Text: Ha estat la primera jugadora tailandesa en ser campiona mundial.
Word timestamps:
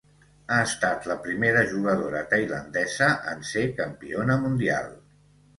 Ha 0.53 0.55
estat 0.67 1.03
la 1.11 1.17
primera 1.27 1.61
jugadora 1.73 2.23
tailandesa 2.33 3.11
en 3.35 3.47
ser 3.53 3.67
campiona 3.83 4.43
mundial. 4.49 4.91